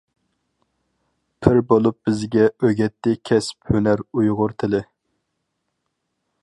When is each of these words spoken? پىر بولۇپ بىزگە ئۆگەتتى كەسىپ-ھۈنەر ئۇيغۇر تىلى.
پىر 1.47 1.59
بولۇپ 1.73 1.97
بىزگە 2.09 2.47
ئۆگەتتى 2.69 3.13
كەسىپ-ھۈنەر 3.31 4.03
ئۇيغۇر 4.09 4.57
تىلى. 4.65 4.83